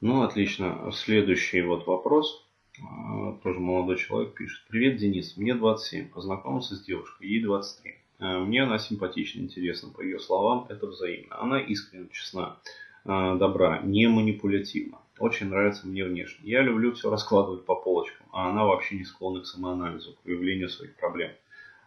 Ну, 0.00 0.22
отлично. 0.22 0.90
Следующий 0.92 1.60
вот 1.60 1.86
вопрос. 1.86 2.48
А, 2.82 3.32
тоже 3.42 3.60
молодой 3.60 3.98
человек 3.98 4.32
пишет. 4.34 4.64
Привет, 4.68 4.96
Денис. 4.96 5.36
Мне 5.36 5.54
27. 5.54 6.08
Познакомился 6.08 6.74
с 6.74 6.82
девушкой. 6.82 7.28
Ей 7.28 7.42
23. 7.42 7.94
А, 8.18 8.38
мне 8.38 8.62
она 8.62 8.78
симпатична, 8.78 9.40
интересна. 9.40 9.90
По 9.90 10.00
ее 10.00 10.18
словам, 10.18 10.64
это 10.70 10.86
взаимно. 10.86 11.38
Она 11.38 11.60
искренне 11.60 12.08
честна, 12.12 12.56
а, 13.04 13.36
добра, 13.36 13.80
не 13.82 14.08
манипулятивна. 14.08 14.96
Очень 15.18 15.48
нравится 15.48 15.86
мне 15.86 16.02
внешне. 16.02 16.48
Я 16.50 16.62
люблю 16.62 16.94
все 16.94 17.10
раскладывать 17.10 17.66
по 17.66 17.74
полочкам, 17.74 18.26
а 18.32 18.48
она 18.48 18.64
вообще 18.64 18.96
не 18.96 19.04
склонна 19.04 19.42
к 19.42 19.46
самоанализу, 19.46 20.14
к 20.14 20.24
выявлению 20.24 20.70
своих 20.70 20.96
проблем. 20.96 21.32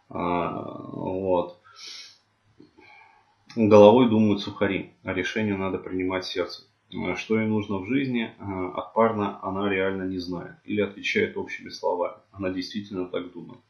Вот. 0.09 1.59
Головой 3.55 4.07
думают 4.07 4.41
сухари, 4.41 4.91
а 5.03 5.13
решение 5.13 5.57
надо 5.57 5.79
принимать 5.79 6.25
сердцем. 6.25 6.65
Э, 6.95 7.15
что 7.15 7.39
ей 7.39 7.47
нужно 7.47 7.77
в 7.77 7.87
жизни, 7.87 8.31
э, 8.37 8.71
от 8.75 8.93
парня 8.93 9.39
она 9.41 9.69
реально 9.69 10.03
не 10.03 10.19
знает. 10.19 10.55
Или 10.63 10.81
отвечает 10.81 11.37
общими 11.37 11.69
словами. 11.69 12.17
Она 12.31 12.49
действительно 12.49 13.07
так 13.07 13.31
думает. 13.31 13.61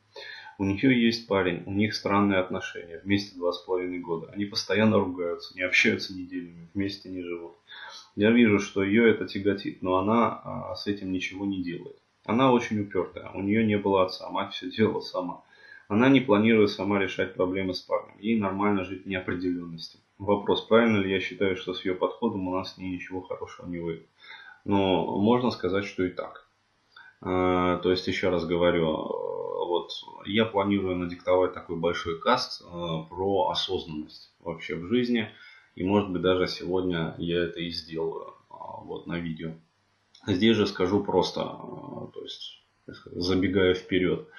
У 0.59 0.66
нее 0.66 1.04
есть 1.04 1.27
парень, 1.27 1.63
у 1.66 1.72
них 1.72 1.96
странные 1.96 2.40
отношения, 2.40 3.02
вместе 3.04 3.36
два 3.36 3.52
с 3.54 3.58
половиной 3.59 3.99
года. 3.99 4.30
Они 4.32 4.46
постоянно 4.46 4.99
ругаются, 4.99 5.55
не 5.55 5.63
общаются 5.63 6.16
неделями, 6.16 6.70
вместе 6.73 7.09
не 7.09 7.23
живут. 7.23 7.54
Я 8.16 8.30
вижу, 8.30 8.59
что 8.59 8.84
ее 8.84 9.09
это 9.09 9.26
тяготит, 9.26 9.82
но 9.82 9.98
она 9.98 10.41
а, 10.44 10.76
с 10.76 10.85
этим 10.85 11.12
ничего 11.12 11.48
не 11.48 11.63
делает. 11.63 11.98
Она 12.26 12.52
очень 12.52 12.80
упертая, 12.82 13.32
у 13.32 13.41
нее 13.41 13.66
не 13.66 13.80
было 13.80 14.05
отца, 14.05 14.30
мать 14.30 14.54
все 14.54 14.70
делала 14.70 15.02
сама. 15.02 15.44
Она 15.88 16.08
не 16.08 16.21
планирует 16.21 16.70
сама 16.70 16.99
решать 16.99 17.34
проблемы 17.34 17.74
с 17.74 17.82
парнем. 17.82 18.18
Ей 18.20 18.40
нормально 18.40 18.85
жить 18.85 19.05
в 19.05 19.10
неопределенности. 19.10 19.99
Вопрос, 20.23 20.62
правильно 20.62 21.00
ли 21.00 21.12
я 21.12 21.20
считаю, 21.20 21.58
что 21.58 21.73
с 21.73 21.84
ее 21.84 21.95
подходом 21.95 22.48
у 22.48 22.55
нас 22.55 22.73
с 22.73 22.77
ней 22.77 22.94
ничего 22.94 23.22
хорошего 23.22 23.68
не 23.68 23.80
выйдет. 23.80 24.08
Но 24.63 25.18
можно 25.18 25.52
сказать, 25.52 25.84
что 25.84 26.04
и 26.05 26.09
так. 26.09 26.48
А, 27.20 27.77
то 27.79 27.91
есть, 27.91 28.07
еще 28.07 28.29
раз 28.29 28.46
говорю, 28.46 28.85
вот 28.85 29.90
я 30.26 30.46
планирую 30.46 30.96
надиктовать 30.96 31.54
такой 31.54 31.76
большой 31.76 32.21
каст 32.21 32.63
а, 32.66 33.04
про 33.04 33.49
осознанность 33.49 34.34
вообще 34.40 34.76
в 34.76 34.88
жизни. 34.88 35.29
И 35.76 35.84
может 35.84 36.10
быть 36.10 36.21
даже 36.21 36.48
сегодня 36.48 37.16
я 37.18 37.44
это 37.44 37.60
и 37.60 37.70
сделаю 37.70 38.34
вот 38.49 39.07
на 39.07 39.20
видео. 39.20 39.51
Здесь 40.26 40.55
же 40.55 40.68
скажу 40.68 41.04
просто, 41.04 41.41
то 42.13 42.21
есть 42.21 42.63
забегая 42.88 43.74
вперед. 43.74 44.29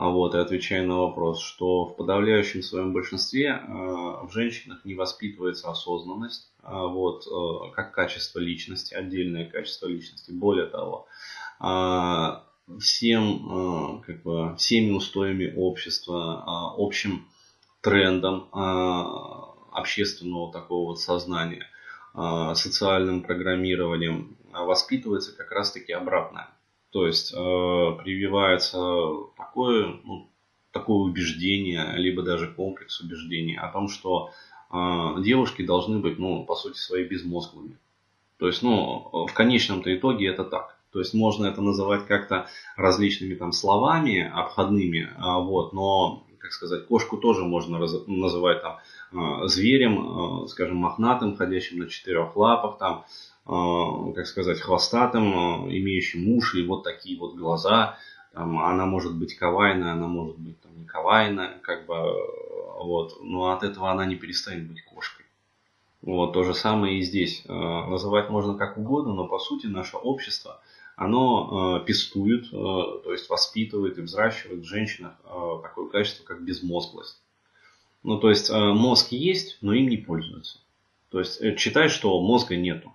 А 0.00 0.08
вот, 0.08 0.34
и 0.34 0.38
отвечая 0.38 0.82
на 0.86 0.96
вопрос, 0.96 1.42
что 1.42 1.84
в 1.84 1.94
подавляющем 1.94 2.62
своем 2.62 2.94
большинстве 2.94 3.48
э, 3.48 3.68
в 3.68 4.30
женщинах 4.32 4.82
не 4.86 4.94
воспитывается 4.94 5.70
осознанность, 5.70 6.50
э, 6.62 6.68
вот, 6.70 7.26
э, 7.26 7.70
как 7.74 7.92
качество 7.92 8.38
личности, 8.38 8.94
отдельное 8.94 9.44
качество 9.44 9.86
личности. 9.86 10.30
Более 10.30 10.68
того, 10.68 11.06
всем, 12.78 14.02
как 14.06 14.22
бы, 14.22 14.56
всеми 14.56 14.92
устоями 14.92 15.52
общества, 15.54 16.72
общим 16.78 17.28
трендом 17.82 18.48
общественного 19.72 20.50
такого 20.50 20.92
вот 20.92 21.00
сознания, 21.00 21.66
социальным 22.54 23.22
программированием 23.22 24.38
воспитывается 24.50 25.36
как 25.36 25.50
раз-таки 25.50 25.92
обратное. 25.92 26.48
То 26.90 27.06
есть 27.06 27.32
э, 27.32 27.36
прививается 27.36 28.78
такое, 29.36 30.00
ну, 30.04 30.28
такое 30.72 30.96
убеждение, 30.96 31.92
либо 31.96 32.22
даже 32.22 32.48
комплекс 32.48 33.00
убеждений 33.00 33.56
о 33.56 33.68
том, 33.68 33.88
что 33.88 34.30
э, 34.72 35.22
девушки 35.22 35.64
должны 35.64 36.00
быть, 36.00 36.18
ну, 36.18 36.44
по 36.44 36.54
сути 36.54 36.78
своей, 36.78 37.06
безмозглыми. 37.06 37.78
То 38.38 38.46
есть, 38.46 38.62
ну, 38.62 39.26
в 39.26 39.32
конечном-то 39.34 39.94
итоге 39.94 40.28
это 40.28 40.44
так. 40.44 40.80
То 40.92 40.98
есть 40.98 41.14
можно 41.14 41.46
это 41.46 41.62
называть 41.62 42.06
как-то 42.06 42.48
различными 42.76 43.34
там 43.34 43.52
словами 43.52 44.28
обходными, 44.34 45.08
а, 45.18 45.38
вот, 45.38 45.72
но, 45.72 46.26
как 46.40 46.52
сказать, 46.52 46.86
кошку 46.86 47.16
тоже 47.16 47.44
можно 47.44 47.78
раз, 47.78 47.94
называть 48.06 48.62
там 48.62 48.78
э, 49.12 49.46
зверем, 49.48 50.44
э, 50.44 50.48
скажем, 50.48 50.78
мохнатым, 50.78 51.36
ходящим 51.36 51.78
на 51.78 51.88
четырех 51.88 52.36
лапах, 52.36 52.78
там, 52.78 53.04
Э, 53.46 54.12
как 54.14 54.26
сказать, 54.26 54.60
хвостатым, 54.60 55.68
имеющим 55.70 56.28
уши 56.36 56.60
и 56.60 56.66
вот 56.66 56.84
такие 56.84 57.18
вот 57.18 57.34
глаза. 57.34 57.96
Там, 58.32 58.60
она 58.60 58.86
может 58.86 59.16
быть 59.16 59.34
кавайная, 59.34 59.92
она 59.92 60.06
может 60.06 60.38
быть 60.38 60.60
там, 60.60 60.78
не 60.78 60.84
кавайная, 60.84 61.58
как 61.62 61.86
бы, 61.86 61.96
вот, 62.78 63.16
но 63.22 63.50
от 63.50 63.64
этого 63.64 63.90
она 63.90 64.06
не 64.06 64.14
перестанет 64.14 64.68
быть 64.68 64.84
кошкой. 64.84 65.26
Вот, 66.02 66.32
то 66.32 66.44
же 66.44 66.54
самое 66.54 66.98
и 66.98 67.02
здесь. 67.02 67.44
Называть 67.46 68.30
можно 68.30 68.56
как 68.56 68.78
угодно, 68.78 69.14
но 69.14 69.26
по 69.26 69.38
сути 69.38 69.66
наше 69.66 69.96
общество, 69.96 70.60
оно 71.00 71.82
пестует, 71.86 72.50
то 72.50 73.10
есть 73.10 73.28
воспитывает 73.28 73.98
и 73.98 74.02
взращивает 74.02 74.60
в 74.60 74.68
женщинах 74.68 75.14
такое 75.62 75.88
качество, 75.88 76.24
как 76.24 76.42
безмозглость. 76.42 77.22
Ну, 78.02 78.18
то 78.18 78.28
есть 78.28 78.50
мозг 78.50 79.12
есть, 79.12 79.58
но 79.62 79.72
им 79.72 79.88
не 79.88 79.96
пользуются. 79.96 80.58
То 81.10 81.18
есть 81.18 81.40
читай, 81.56 81.88
что 81.88 82.20
мозга 82.20 82.56
нету. 82.56 82.92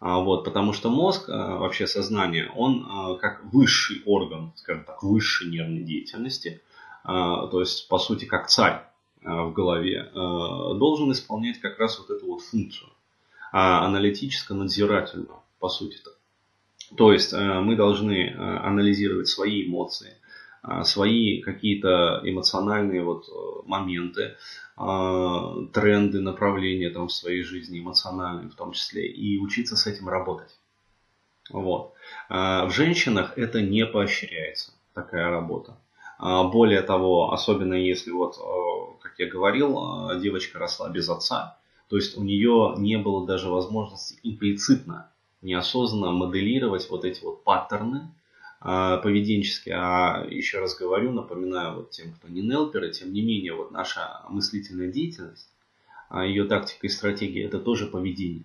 А, 0.00 0.18
вот, 0.20 0.44
потому 0.44 0.72
что 0.72 0.88
мозг, 0.88 1.28
а, 1.28 1.58
вообще 1.58 1.86
сознание, 1.86 2.50
он 2.56 2.86
а, 2.88 3.14
как 3.16 3.44
высший 3.52 4.02
орган, 4.06 4.52
скажем 4.56 4.84
так, 4.84 5.02
высшей 5.02 5.50
нервной 5.50 5.82
деятельности, 5.82 6.62
то 7.02 7.60
есть, 7.60 7.88
по 7.88 7.98
сути, 7.98 8.26
как 8.26 8.48
царь 8.48 8.82
в 9.22 9.52
голове, 9.52 10.10
должен 10.12 11.10
исполнять 11.12 11.58
как 11.58 11.78
раз 11.78 11.98
вот 11.98 12.10
эту 12.10 12.26
вот 12.26 12.42
функцию, 12.42 12.90
аналитическо-надзирательную, 13.52 15.40
по 15.60 15.70
сути-то. 15.70 16.10
То 16.96 17.12
есть, 17.12 17.32
мы 17.32 17.76
должны 17.76 18.34
анализировать 18.36 19.28
свои 19.28 19.66
эмоции, 19.66 20.16
свои 20.82 21.40
какие-то 21.40 22.20
эмоциональные 22.24 23.02
вот 23.02 23.28
моменты, 23.66 24.36
тренды, 24.76 26.20
направления 26.20 26.90
там, 26.90 27.08
в 27.08 27.12
своей 27.12 27.42
жизни, 27.42 27.80
эмоциональные 27.80 28.48
в 28.50 28.54
том 28.54 28.72
числе, 28.72 29.06
и 29.06 29.38
учиться 29.38 29.76
с 29.76 29.86
этим 29.86 30.08
работать. 30.08 30.58
Вот. 31.50 31.94
В 32.28 32.70
женщинах 32.70 33.36
это 33.36 33.60
не 33.60 33.86
поощряется, 33.86 34.72
такая 34.94 35.30
работа. 35.30 35.76
Более 36.18 36.82
того, 36.82 37.32
особенно 37.32 37.74
если, 37.74 38.10
вот, 38.10 38.36
как 39.00 39.18
я 39.18 39.26
говорил, 39.26 40.18
девочка 40.20 40.58
росла 40.58 40.90
без 40.90 41.08
отца, 41.08 41.58
то 41.88 41.96
есть 41.96 42.16
у 42.18 42.22
нее 42.22 42.74
не 42.76 42.98
было 42.98 43.26
даже 43.26 43.48
возможности 43.48 44.18
имплицитно, 44.22 45.10
неосознанно 45.42 46.12
моделировать 46.12 46.88
вот 46.90 47.04
эти 47.04 47.22
вот 47.22 47.44
паттерны, 47.44 48.10
а, 48.60 48.98
поведенчески, 48.98 49.70
а 49.70 50.26
еще 50.28 50.60
раз 50.60 50.76
говорю, 50.76 51.12
напоминаю 51.12 51.76
вот 51.76 51.90
тем, 51.90 52.12
кто 52.12 52.28
не 52.28 52.42
нелперы, 52.42 52.90
тем 52.90 53.12
не 53.12 53.22
менее, 53.22 53.54
вот 53.54 53.70
наша 53.70 54.22
мыслительная 54.28 54.88
деятельность, 54.88 55.48
а, 56.10 56.24
ее 56.24 56.44
тактика 56.44 56.86
и 56.86 56.90
стратегия, 56.90 57.44
это 57.44 57.58
тоже 57.58 57.86
поведение. 57.86 58.44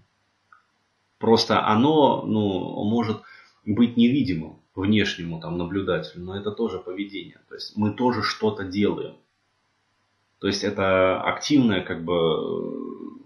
Просто 1.17 1.65
оно 1.65 2.23
ну, 2.25 2.83
может 2.85 3.21
быть 3.65 3.97
невидимым 3.97 4.59
внешнему 4.75 5.39
там, 5.39 5.57
наблюдателю, 5.57 6.23
но 6.23 6.37
это 6.37 6.51
тоже 6.51 6.79
поведение. 6.79 7.39
То 7.49 7.55
есть 7.55 7.75
мы 7.75 7.91
тоже 7.91 8.21
что-то 8.23 8.63
делаем. 8.63 9.15
То 10.39 10.47
есть 10.47 10.63
это 10.63 11.21
активная, 11.21 11.81
как 11.81 12.03
бы, 12.03 13.19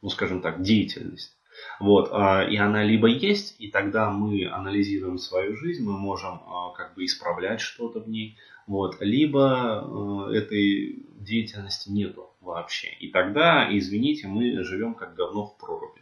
ну 0.00 0.08
скажем 0.08 0.40
так, 0.40 0.62
деятельность. 0.62 1.36
Вот, 1.78 2.10
а, 2.12 2.44
и 2.44 2.56
она 2.56 2.84
либо 2.84 3.08
есть, 3.08 3.56
и 3.58 3.68
тогда 3.68 4.10
мы 4.10 4.46
анализируем 4.46 5.18
свою 5.18 5.56
жизнь, 5.56 5.82
мы 5.82 5.96
можем 5.98 6.42
а, 6.46 6.70
как 6.76 6.94
бы 6.94 7.04
исправлять 7.04 7.60
что-то 7.60 8.00
в 8.00 8.08
ней, 8.08 8.36
вот, 8.66 8.96
либо 9.00 9.80
а, 9.80 10.30
этой 10.30 11.04
деятельности 11.18 11.90
нету 11.90 12.30
вообще. 12.40 12.88
И 13.00 13.08
тогда, 13.08 13.66
извините, 13.70 14.26
мы 14.26 14.62
живем 14.62 14.94
как 14.94 15.14
говно 15.14 15.46
в 15.46 15.56
проруби. 15.58 16.00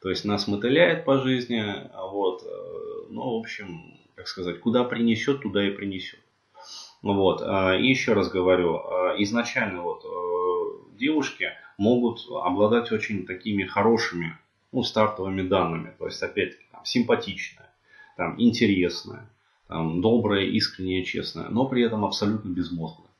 То 0.00 0.10
есть 0.10 0.24
нас 0.24 0.48
мотыляет 0.48 1.04
по 1.04 1.18
жизни, 1.18 1.62
вот, 1.92 2.44
э, 2.44 3.06
ну, 3.10 3.36
в 3.36 3.40
общем, 3.40 3.98
как 4.14 4.28
сказать, 4.28 4.60
куда 4.60 4.84
принесет, 4.84 5.42
туда 5.42 5.66
и 5.66 5.72
принесет. 5.72 6.20
Вот, 7.02 7.42
и 7.42 7.86
еще 7.86 8.12
раз 8.12 8.28
говорю, 8.30 8.76
изначально 9.18 9.82
вот 9.82 10.04
э, 10.04 10.96
девушки 10.98 11.50
могут 11.78 12.20
обладать 12.30 12.92
очень 12.92 13.26
такими 13.26 13.64
хорошими 13.64 14.36
ну, 14.72 14.82
стартовыми 14.82 15.42
данными. 15.42 15.94
То 15.98 16.06
есть, 16.06 16.22
опять-таки, 16.22 16.64
там, 16.72 16.84
симпатичная, 16.84 17.70
там, 18.16 18.34
интересная, 18.40 19.30
там, 19.66 20.00
добрая, 20.00 20.44
искренняя, 20.44 21.04
честная, 21.04 21.48
но 21.48 21.66
при 21.66 21.82
этом 21.82 22.04
абсолютно 22.04 22.48
безмозглая. 22.48 23.10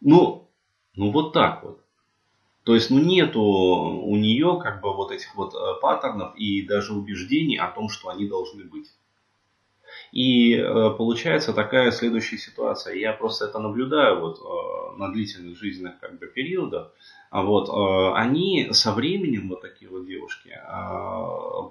Ну, 0.00 0.48
ну 0.96 1.10
вот 1.10 1.32
так 1.32 1.62
вот. 1.62 1.80
То 2.64 2.74
есть, 2.74 2.90
ну 2.90 2.98
нету 2.98 3.40
у 3.40 4.16
нее 4.16 4.60
как 4.62 4.80
бы 4.82 4.94
вот 4.94 5.10
этих 5.10 5.34
вот 5.34 5.54
э, 5.54 5.80
паттернов 5.80 6.36
и 6.36 6.62
даже 6.62 6.92
убеждений 6.92 7.56
о 7.56 7.68
том, 7.68 7.88
что 7.88 8.10
они 8.10 8.26
должны 8.26 8.64
быть. 8.64 8.92
И 10.12 10.54
э, 10.54 10.90
получается 10.96 11.52
такая 11.52 11.90
следующая 11.90 12.38
ситуация. 12.38 12.94
Я 12.94 13.12
просто 13.12 13.46
это 13.46 13.58
наблюдаю 13.58 14.20
вот 14.20 14.38
э, 14.38 14.98
на 14.98 15.10
длительных 15.10 15.58
жизненных 15.58 15.98
как 16.00 16.18
бы 16.18 16.26
периодах. 16.26 16.92
А 17.30 17.42
вот 17.42 17.68
э, 17.68 18.12
они 18.14 18.68
со 18.72 18.92
временем, 18.92 19.48
вот 19.48 19.62
такие 19.62 19.90
вот 19.90 20.06
девушки, 20.06 20.50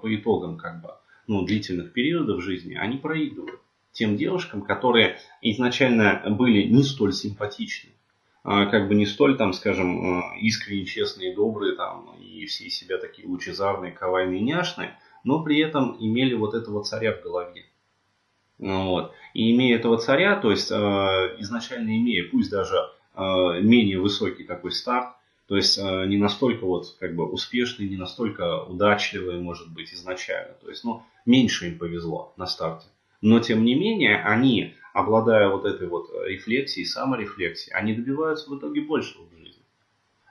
итогам 0.04 0.56
как 0.56 0.80
бы, 0.82 0.88
ну, 1.26 1.44
длительных 1.44 1.92
периодов 1.92 2.42
жизни, 2.42 2.74
они 2.74 2.96
проигрывают 2.96 3.60
тем 3.92 4.16
девушкам, 4.16 4.62
которые 4.62 5.18
изначально 5.42 6.22
были 6.30 6.62
не 6.62 6.82
столь 6.82 7.12
симпатичны, 7.12 7.90
а, 8.42 8.66
как 8.66 8.88
бы 8.88 8.94
не 8.94 9.06
столь, 9.06 9.36
там, 9.36 9.52
скажем, 9.52 10.20
э, 10.20 10.38
искренне 10.40 10.86
честные, 10.86 11.34
добрые, 11.34 11.76
там, 11.76 12.16
и 12.18 12.46
все 12.46 12.64
из 12.64 12.76
себя 12.76 12.98
такие 12.98 13.28
лучезарные, 13.28 13.92
кавайные, 13.92 14.40
няшные, 14.40 14.98
но 15.24 15.42
при 15.42 15.58
этом 15.58 15.96
имели 16.00 16.34
вот 16.34 16.54
этого 16.54 16.82
царя 16.82 17.12
в 17.12 17.22
голове. 17.22 17.66
Ну 18.58 18.88
вот. 18.88 19.12
И 19.34 19.52
имея 19.52 19.76
этого 19.76 19.98
царя, 19.98 20.36
то 20.36 20.50
есть 20.50 20.70
э, 20.70 20.74
изначально 21.38 21.98
имея, 21.98 22.28
пусть 22.30 22.50
даже 22.50 22.76
э, 23.14 23.60
менее 23.60 24.00
высокий 24.00 24.44
такой 24.44 24.72
старт, 24.72 25.14
то 25.50 25.56
есть 25.56 25.78
э, 25.78 26.06
не 26.06 26.16
настолько 26.16 26.64
вот 26.64 26.96
как 27.00 27.16
бы 27.16 27.26
успешный, 27.26 27.88
не 27.88 27.96
настолько 27.96 28.62
удачливый, 28.62 29.40
может 29.40 29.68
быть, 29.72 29.92
изначально. 29.92 30.54
То 30.60 30.68
есть, 30.68 30.84
ну, 30.84 31.02
меньше 31.26 31.66
им 31.66 31.76
повезло 31.76 32.32
на 32.36 32.46
старте. 32.46 32.86
Но 33.20 33.40
тем 33.40 33.64
не 33.64 33.74
менее, 33.74 34.22
они, 34.22 34.76
обладая 34.92 35.48
вот 35.48 35.64
этой 35.64 35.88
вот 35.88 36.08
рефлексией, 36.24 36.86
саморефлексией, 36.86 37.74
они 37.74 37.94
добиваются 37.94 38.48
в 38.48 38.56
итоге 38.56 38.82
большего 38.82 39.24
в 39.24 39.36
жизни. 39.36 39.64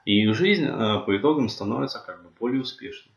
И 0.05 0.23
их 0.23 0.33
жизнь 0.35 0.63
э, 0.63 0.99
по 1.05 1.17
итогам 1.17 1.49
становится 1.49 1.99
как 1.99 2.23
бы 2.23 2.29
более 2.39 2.61
успешной. 2.61 3.13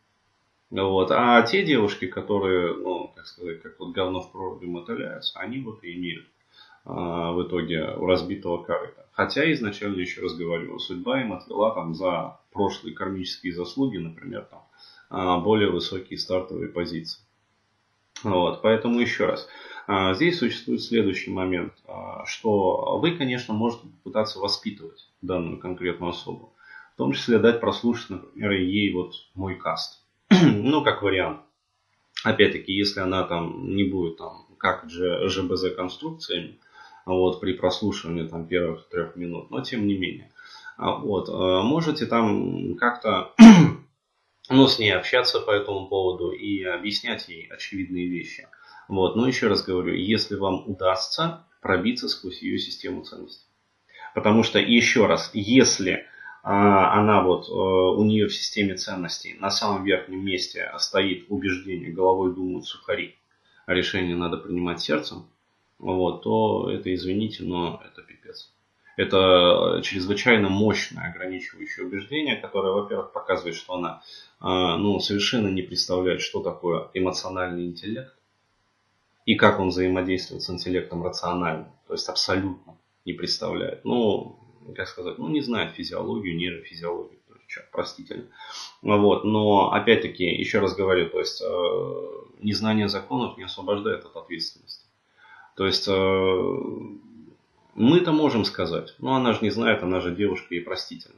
Вот. 0.72 1.12
А 1.12 1.40
те 1.42 1.64
девушки, 1.64 2.08
которые, 2.08 2.74
ну, 2.74 3.12
как 3.14 3.28
сказать, 3.28 3.62
как 3.62 3.78
вот 3.78 3.92
говно 3.92 4.22
в 4.22 4.32
проруби 4.32 4.66
мотыляются, 4.66 5.38
они 5.38 5.60
вот 5.60 5.84
и 5.84 5.94
имеют 5.94 6.26
в 6.84 7.46
итоге 7.46 7.94
у 7.96 8.06
разбитого 8.06 8.62
корыта. 8.62 9.06
Хотя 9.12 9.50
изначально, 9.52 10.00
еще 10.00 10.22
раз 10.22 10.34
говорю, 10.34 10.78
судьба 10.78 11.20
им 11.20 11.32
отвела 11.32 11.70
там 11.74 11.94
за 11.94 12.38
прошлые 12.52 12.94
кармические 12.94 13.52
заслуги, 13.52 13.98
например, 13.98 14.46
там, 14.50 14.62
а, 15.10 15.38
более 15.38 15.70
высокие 15.70 16.18
стартовые 16.18 16.68
позиции. 16.68 17.22
Вот, 18.22 18.62
поэтому 18.62 19.00
еще 19.00 19.26
раз. 19.26 19.48
А, 19.86 20.14
здесь 20.14 20.38
существует 20.38 20.82
следующий 20.82 21.30
момент, 21.30 21.74
а, 21.86 22.24
что 22.24 22.98
вы, 22.98 23.12
конечно, 23.12 23.52
можете 23.52 23.88
пытаться 24.02 24.38
воспитывать 24.38 25.10
данную 25.20 25.58
конкретную 25.58 26.10
особу. 26.10 26.54
В 26.94 26.96
том 26.96 27.12
числе 27.12 27.38
дать 27.38 27.60
прослушать, 27.60 28.10
например, 28.10 28.52
ей 28.52 28.92
вот 28.92 29.14
мой 29.34 29.56
каст 29.56 30.02
ну, 30.30 30.82
как 30.82 31.02
вариант. 31.02 31.40
Опять-таки, 32.24 32.72
если 32.72 33.00
она 33.00 33.24
там 33.24 33.74
не 33.74 33.84
будет 33.84 34.18
там 34.18 34.46
как 34.56 34.88
ЖБЗ 34.88 35.74
конструкциями, 35.74 36.58
вот, 37.06 37.40
при 37.40 37.54
прослушивании 37.54 38.26
там 38.26 38.46
первых 38.46 38.88
трех 38.88 39.16
минут, 39.16 39.50
но 39.50 39.62
тем 39.62 39.86
не 39.86 39.96
менее. 39.96 40.30
А, 40.76 40.96
вот, 40.96 41.28
э, 41.28 41.62
можете 41.62 42.06
там 42.06 42.76
как-то 42.76 43.32
ну, 44.50 44.66
с 44.66 44.78
ней 44.78 44.90
общаться 44.90 45.40
по 45.40 45.50
этому 45.50 45.88
поводу 45.88 46.30
и 46.30 46.62
объяснять 46.64 47.28
ей 47.28 47.46
очевидные 47.48 48.08
вещи. 48.08 48.48
Вот, 48.88 49.16
но 49.16 49.26
еще 49.26 49.48
раз 49.48 49.62
говорю, 49.64 49.94
если 49.94 50.36
вам 50.36 50.68
удастся 50.68 51.46
пробиться 51.60 52.08
сквозь 52.08 52.42
ее 52.42 52.58
систему 52.58 53.02
ценностей. 53.02 53.46
Потому 54.14 54.42
что, 54.42 54.58
еще 54.58 55.06
раз, 55.06 55.30
если 55.32 56.06
а, 56.42 56.98
она 56.98 57.22
вот, 57.22 57.48
э, 57.48 57.52
у 57.52 58.04
нее 58.04 58.26
в 58.26 58.34
системе 58.34 58.74
ценностей 58.74 59.36
на 59.38 59.50
самом 59.50 59.84
верхнем 59.84 60.24
месте 60.24 60.70
стоит 60.78 61.26
убеждение, 61.28 61.92
головой 61.92 62.34
думают 62.34 62.66
сухари, 62.66 63.16
а 63.64 63.74
решение 63.74 64.16
надо 64.16 64.36
принимать 64.38 64.80
сердцем, 64.80 65.28
вот, 65.82 66.22
то 66.22 66.70
это, 66.70 66.94
извините, 66.94 67.42
но 67.42 67.82
это 67.84 68.02
пипец. 68.02 68.52
Это 68.96 69.80
чрезвычайно 69.82 70.48
мощное 70.48 71.10
ограничивающее 71.10 71.84
убеждение, 71.86 72.36
которое, 72.36 72.72
во-первых, 72.72 73.12
показывает, 73.12 73.56
что 73.56 73.74
она 73.74 74.02
э, 74.40 74.44
ну, 74.46 75.00
совершенно 75.00 75.48
не 75.48 75.62
представляет, 75.62 76.20
что 76.20 76.40
такое 76.40 76.88
эмоциональный 76.94 77.66
интеллект 77.66 78.14
и 79.26 79.34
как 79.34 79.58
он 79.58 79.68
взаимодействует 79.68 80.42
с 80.42 80.50
интеллектом 80.50 81.02
рациональным. 81.02 81.72
То 81.86 81.94
есть 81.94 82.08
абсолютно 82.08 82.76
не 83.04 83.12
представляет. 83.12 83.84
Ну, 83.84 84.38
как 84.76 84.86
сказать, 84.86 85.18
ну, 85.18 85.28
не 85.28 85.40
знает 85.40 85.72
физиологию, 85.72 86.36
нейрофизиологию, 86.36 87.18
простительно. 87.72 88.28
Вот, 88.82 89.24
но, 89.24 89.72
опять-таки, 89.72 90.24
еще 90.24 90.60
раз 90.60 90.76
говорю, 90.76 91.10
то 91.10 91.18
есть, 91.18 91.42
э, 91.42 92.34
незнание 92.40 92.88
законов 92.88 93.36
не 93.36 93.44
освобождает 93.44 94.04
от 94.04 94.14
ответственности. 94.16 94.86
То 95.56 95.66
есть, 95.66 95.86
э, 95.88 95.92
мы-то 97.74 98.12
можем 98.12 98.44
сказать, 98.44 98.94
но 98.98 99.14
она 99.14 99.32
же 99.32 99.40
не 99.42 99.50
знает, 99.50 99.82
она 99.82 100.00
же 100.00 100.14
девушка 100.14 100.54
и 100.54 100.60
простительна. 100.60 101.16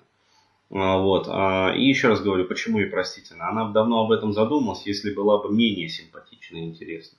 А, 0.70 0.98
вот. 0.98 1.26
А, 1.28 1.72
и 1.74 1.84
еще 1.84 2.08
раз 2.08 2.20
говорю, 2.20 2.46
почему 2.46 2.78
ей 2.78 2.86
простительно. 2.86 3.48
Она 3.48 3.68
давно 3.70 4.04
об 4.04 4.12
этом 4.12 4.32
задумалась, 4.32 4.86
если 4.86 5.14
была 5.14 5.38
бы 5.38 5.52
менее 5.52 5.88
симпатична 5.88 6.56
и 6.58 6.64
интересна. 6.64 7.18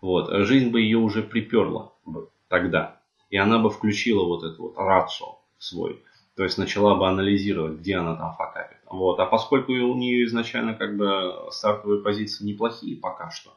Вот. 0.00 0.30
Жизнь 0.46 0.70
бы 0.70 0.80
ее 0.80 0.98
уже 0.98 1.22
приперла 1.22 1.92
бы 2.06 2.28
тогда. 2.48 3.00
И 3.30 3.36
она 3.36 3.58
бы 3.58 3.70
включила 3.70 4.24
вот 4.24 4.42
эту 4.42 4.62
вот 4.62 4.78
рацию 4.78 5.28
свой. 5.58 6.02
То 6.36 6.44
есть 6.44 6.56
начала 6.56 6.94
бы 6.94 7.06
анализировать, 7.08 7.80
где 7.80 7.96
она 7.96 8.14
там 8.14 8.34
факапит. 8.36 8.78
Вот. 8.86 9.18
А 9.18 9.26
поскольку 9.26 9.72
у 9.72 9.94
нее 9.94 10.24
изначально 10.24 10.74
как 10.74 10.96
бы 10.96 11.48
стартовые 11.50 12.02
позиции 12.02 12.44
неплохие 12.44 12.96
пока 12.96 13.30
что, 13.30 13.50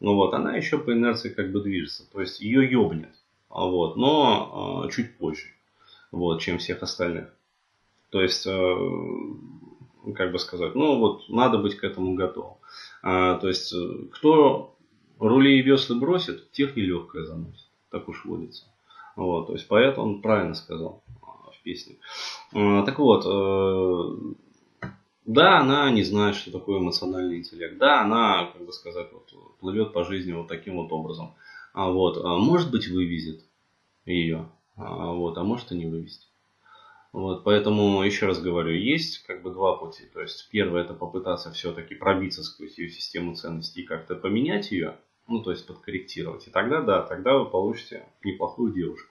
ну 0.00 0.14
вот, 0.14 0.34
она 0.34 0.56
еще 0.56 0.78
по 0.78 0.92
инерции 0.92 1.30
как 1.30 1.52
бы 1.52 1.60
движется. 1.60 2.10
То 2.10 2.20
есть 2.20 2.40
ее 2.40 2.70
ёбнет. 2.70 3.14
Вот, 3.48 3.96
но 3.96 4.84
э, 4.86 4.90
чуть 4.90 5.16
позже, 5.16 5.46
вот, 6.10 6.40
чем 6.40 6.58
всех 6.58 6.82
остальных. 6.82 7.32
То 8.10 8.20
есть, 8.20 8.46
э, 8.46 8.76
как 10.14 10.32
бы 10.32 10.38
сказать, 10.38 10.74
ну 10.74 10.98
вот, 10.98 11.28
надо 11.28 11.58
быть 11.58 11.76
к 11.76 11.84
этому 11.84 12.14
готовым. 12.14 12.58
А, 13.02 13.38
то 13.38 13.48
есть, 13.48 13.74
кто 14.12 14.76
рули 15.18 15.58
и 15.58 15.62
весла 15.62 15.96
бросит, 15.96 16.50
тех 16.52 16.76
нелегкое 16.76 17.24
заносит. 17.24 17.66
Так 17.90 18.08
уж 18.08 18.24
водится. 18.24 18.64
Вот, 19.14 19.46
то 19.46 19.54
есть, 19.54 19.66
поэт 19.68 19.96
он 19.96 20.20
правильно 20.20 20.54
сказал. 20.54 21.02
А, 22.52 22.82
так 22.84 22.98
вот, 22.98 23.24
э, 23.26 24.34
да, 25.26 25.58
она 25.58 25.90
не 25.90 26.04
знает, 26.04 26.36
что 26.36 26.52
такое 26.52 26.78
эмоциональный 26.78 27.38
интеллект. 27.38 27.78
Да, 27.78 28.02
она, 28.02 28.46
как 28.52 28.64
бы 28.64 28.72
сказать, 28.72 29.08
вот, 29.12 29.58
плывет 29.58 29.92
по 29.92 30.04
жизни 30.04 30.32
вот 30.32 30.46
таким 30.46 30.76
вот 30.76 30.92
образом. 30.92 31.34
А 31.72 31.90
вот, 31.90 32.24
а 32.24 32.38
может 32.38 32.70
быть, 32.70 32.88
вывезет 32.88 33.44
ее. 34.04 34.48
А 34.76 35.12
вот, 35.12 35.36
а 35.36 35.42
может 35.42 35.72
и 35.72 35.76
не 35.76 35.86
вывести. 35.86 36.26
Вот, 37.12 37.42
поэтому, 37.42 38.02
еще 38.02 38.26
раз 38.26 38.40
говорю, 38.40 38.72
есть 38.72 39.24
как 39.24 39.42
бы 39.42 39.50
два 39.50 39.76
пути. 39.76 40.04
То 40.12 40.20
есть, 40.20 40.48
первое 40.50 40.82
это 40.82 40.94
попытаться 40.94 41.50
все-таки 41.50 41.96
пробиться 41.96 42.44
сквозь 42.44 42.78
ее 42.78 42.88
систему 42.88 43.34
ценностей 43.34 43.82
и 43.82 43.86
как-то 43.86 44.14
поменять 44.14 44.70
ее, 44.70 44.96
ну, 45.26 45.42
то 45.42 45.50
есть 45.50 45.66
подкорректировать. 45.66 46.46
И 46.46 46.50
тогда, 46.50 46.82
да, 46.82 47.02
тогда 47.02 47.36
вы 47.36 47.46
получите 47.46 48.06
неплохую 48.22 48.72
девушку. 48.72 49.10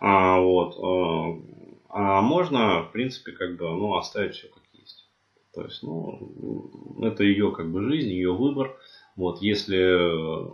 А, 0.00 0.40
вот, 0.40 0.76
э, 0.76 1.42
а 1.90 2.22
можно, 2.22 2.84
в 2.84 2.92
принципе, 2.92 3.32
как 3.32 3.56
бы, 3.56 3.68
ну, 3.68 3.96
оставить 3.96 4.34
все 4.34 4.48
как. 4.48 4.62
То 5.54 5.62
есть, 5.64 5.82
ну, 5.82 6.98
это 7.02 7.24
ее 7.24 7.52
как 7.52 7.70
бы 7.70 7.82
жизнь, 7.82 8.10
ее 8.10 8.34
выбор. 8.34 8.76
Вот, 9.16 9.42
если 9.42 10.50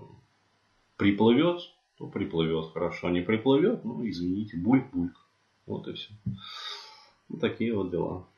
приплывет, 0.96 1.60
то 1.96 2.06
приплывет 2.06 2.72
хорошо. 2.72 3.10
Не 3.10 3.20
приплывет, 3.20 3.84
ну, 3.84 4.08
извините, 4.08 4.56
бульк-бульк. 4.56 5.14
Вот 5.66 5.86
и 5.88 5.92
все. 5.92 6.12
Вот 7.28 7.40
такие 7.40 7.74
вот 7.74 7.90
дела. 7.90 8.28